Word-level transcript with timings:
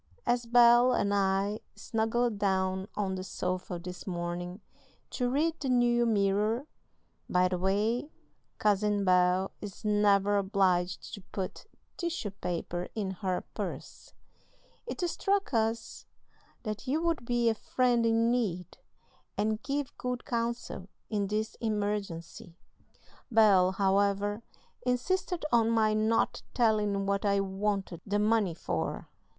As 0.25 0.47
Bel 0.47 0.93
and 0.93 1.13
I 1.13 1.59
snuggled 1.75 2.39
down 2.39 2.87
on 2.95 3.13
the 3.13 3.23
sofa 3.23 3.77
this 3.77 4.07
morning 4.07 4.59
to 5.11 5.29
read 5.29 5.59
the 5.59 5.69
New 5.69 6.07
Mirror 6.07 6.65
(by 7.29 7.47
the 7.47 7.59
way, 7.59 8.09
Cousin 8.57 9.05
Bel 9.05 9.51
is 9.61 9.85
never 9.85 10.37
obliged 10.37 11.13
to 11.13 11.21
put 11.31 11.67
tissue 11.97 12.31
paper 12.31 12.87
in 12.95 13.11
her 13.11 13.43
purse), 13.53 14.15
it 14.87 15.01
struck 15.01 15.53
us 15.53 16.07
that 16.63 16.87
you 16.87 16.99
would 17.03 17.23
be 17.23 17.47
a 17.47 17.53
friend 17.53 18.03
in 18.03 18.31
need, 18.31 18.79
and 19.37 19.61
give 19.61 19.95
good 19.99 20.25
counsel 20.25 20.89
in 21.11 21.27
this 21.27 21.53
emergency. 21.61 22.57
Bel, 23.29 23.73
however, 23.73 24.41
insisted 24.83 25.45
on 25.51 25.69
my 25.69 25.93
not 25.93 26.41
telling 26.55 27.05
what 27.05 27.23
I 27.23 27.39
wanted 27.39 28.01
the 28.03 28.17
money 28.17 28.55
for. 28.55 29.07